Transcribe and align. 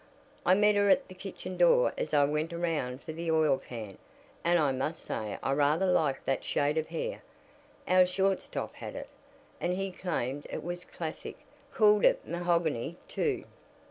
"I 0.47 0.55
met 0.55 0.73
her 0.73 0.89
at 0.89 1.07
the 1.09 1.13
kitchen 1.13 1.57
door 1.57 1.93
as 1.95 2.11
I 2.11 2.25
went 2.25 2.51
around 2.53 3.03
for 3.03 3.13
the 3.13 3.29
oil 3.29 3.59
can. 3.59 3.99
And 4.43 4.57
I 4.57 4.71
must 4.71 5.05
say 5.05 5.37
I 5.43 5.51
rather 5.53 5.85
like 5.85 6.25
that 6.25 6.43
shade 6.43 6.79
of 6.79 6.87
hair. 6.87 7.21
Our 7.87 8.07
shortstop 8.07 8.73
had 8.73 8.95
it, 8.95 9.09
and 9.59 9.73
he 9.75 9.91
claimed 9.91 10.47
it 10.49 10.63
was 10.63 10.85
classic 10.85 11.37
called 11.71 12.03
it 12.03 12.25
mahogany, 12.27 12.97
too." 13.07 13.43